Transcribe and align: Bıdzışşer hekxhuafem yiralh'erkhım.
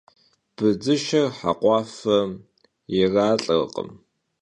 Bıdzışşer 0.55 1.27
hekxhuafem 1.39 2.31
yiralh'erkhım. 2.93 3.89